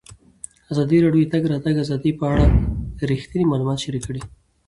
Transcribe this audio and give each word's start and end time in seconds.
ازادي 0.71 0.97
راډیو 1.05 1.23
د 1.25 1.27
د 1.29 1.31
تګ 1.33 1.43
راتګ 1.51 1.75
ازادي 1.81 2.11
په 2.19 2.25
اړه 2.31 2.45
رښتیني 3.11 3.45
معلومات 3.47 3.77
شریک 3.83 4.03
کړي. 4.09 4.21